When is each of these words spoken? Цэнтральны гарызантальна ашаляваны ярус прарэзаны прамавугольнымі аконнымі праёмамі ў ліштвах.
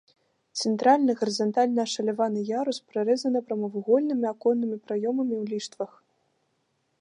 Цэнтральны 0.59 1.11
гарызантальна 1.19 1.81
ашаляваны 1.89 2.39
ярус 2.61 2.77
прарэзаны 2.93 3.39
прамавугольнымі 3.51 4.25
аконнымі 4.33 4.77
праёмамі 4.89 5.35
ў 5.41 5.43
ліштвах. 5.55 5.91